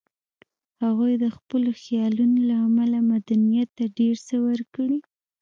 [0.83, 4.97] هغوی د خپلو خیالونو له امله مدنیت ته ډېر څه ورکړي